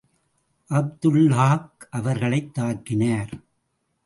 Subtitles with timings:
[0.69, 1.69] அப்துல்லாஹ்
[1.89, 3.33] அவர்களைத் தாக்கினார்.